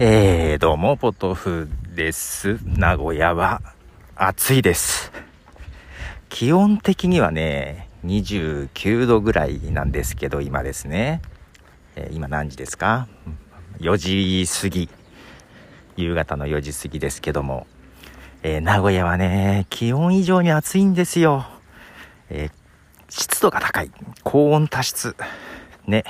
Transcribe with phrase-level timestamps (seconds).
[0.00, 2.60] えー、どうも、ポトフです。
[2.64, 3.60] 名古屋は
[4.14, 5.10] 暑いです。
[6.28, 11.20] 気温的にはね、29度ぐらいなんですけど、今ですね。
[11.96, 13.08] えー、今何時ですか
[13.80, 14.88] ?4 時過ぎ。
[15.96, 17.66] 夕方の4時過ぎですけども、
[18.44, 21.44] えー、名古屋はね、気温以上に暑いんですよ。
[22.30, 22.52] えー、
[23.08, 23.90] 湿度が高い。
[24.22, 25.16] 高温多湿。
[25.88, 26.04] ね。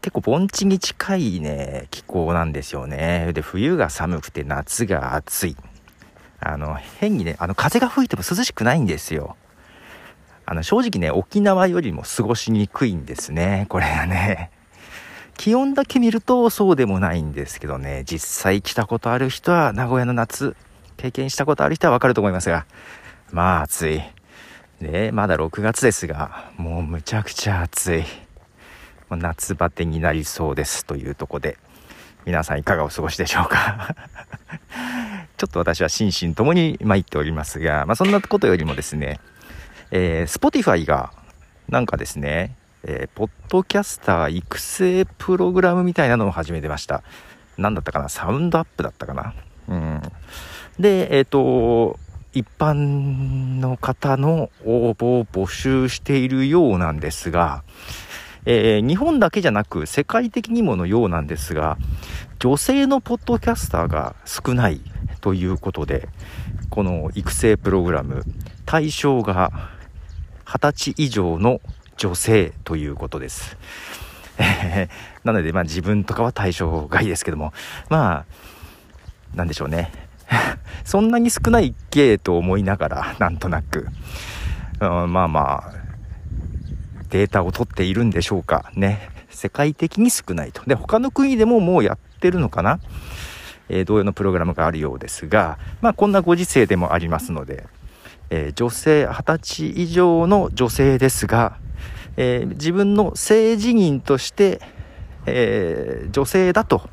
[0.00, 3.32] 結構盆地に近いね、気候なんですよね。
[3.32, 5.56] で、冬が寒くて夏が暑い。
[6.40, 9.36] あの、変にね、あの、風が吹いても涼しくないんですよ。
[10.46, 13.66] あの、正直ね、沖縄よりも過ごしにくいんですね。
[13.68, 14.50] これがね。
[15.36, 20.56] 気温だけ見るとそうでもないんですけどね、実際来たことある人は、名古屋の夏、
[20.96, 22.66] 経験したことある人はわかると思いますが、
[23.30, 24.02] まあ暑い。
[24.80, 28.04] で、まだ6月ですが、もうむちゃくちゃ暑い。
[29.16, 31.56] 夏バテになりそうですというとこで
[32.26, 33.94] 皆さんいかがお過ごしでしょうか？
[35.38, 39.20] ちょっと私は心身ともに参っておりますが、まあ、そんなことよりもですね、
[39.90, 41.12] えー、Spotify が
[41.68, 47.02] なんかですね、えー、ポッドキャスター育成プログラムみたいなのを始めてました。
[47.56, 48.08] 何だったかな？
[48.08, 49.34] サウンドアップだったかな？
[49.68, 50.02] うん。
[50.78, 51.98] で、えっ、ー、と、
[52.32, 57.64] 一般の方の応募を募集しているようなんですが、
[58.44, 61.76] えー、日本だけじゃなく世界的にものようなんですが、
[62.38, 64.80] 女性のポッドキャスターが少ない
[65.20, 66.08] ということで、
[66.70, 68.24] この育成プログラム、
[68.64, 69.70] 対象が
[70.44, 71.60] 20歳以上の
[71.96, 73.56] 女性ということです。
[75.24, 77.52] なので、まあ自分とかは対象外ですけども、
[77.88, 79.90] まあ、なんでしょうね。
[80.84, 83.88] そんなに少ないっけと思いながら、なんとなく。
[84.80, 85.87] うん、まあまあ、
[87.10, 88.70] データを取っているんでしょうか？
[88.74, 89.10] ね。
[89.30, 90.62] 世界的に少ないと。
[90.64, 92.80] で、他の国でももうやってるのかな？
[93.68, 97.66] えー、同様のプログラムがあるようですが、まあこんなご時世でもありますので、
[98.30, 101.58] えー、女性、20歳以上の女性ですが、
[102.16, 104.60] えー、自分の性自認として、
[105.26, 106.88] え、女性だと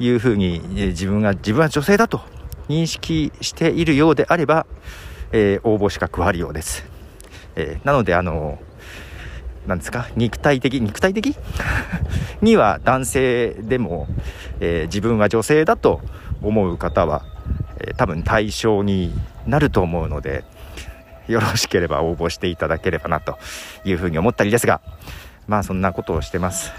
[0.00, 2.20] いうふうに、え自分が、自分は女性だと
[2.68, 4.66] 認識しているようであれば、
[5.30, 6.84] え応募資格はあるようです。
[7.54, 8.58] えなので、あの
[9.66, 10.08] なんですか？
[10.16, 10.80] 肉体的？
[10.80, 11.36] 肉体的？
[12.42, 14.08] には男性でも、
[14.60, 16.00] えー、自分は女性だと
[16.42, 17.22] 思う方は、
[17.78, 19.12] えー、多分対象に
[19.46, 20.44] なると思うので
[21.28, 23.38] よろしければ応募していただければなと
[23.84, 24.80] いうふうに思ったりですが
[25.46, 26.72] まあそんなことをしてます。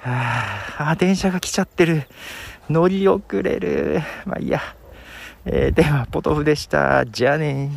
[0.00, 2.04] はあ電車が来ちゃってる。
[2.70, 4.00] 乗り遅れる。
[4.26, 4.60] まあいいや、
[5.44, 7.04] えー、ではポトフでした。
[7.06, 7.70] じゃあね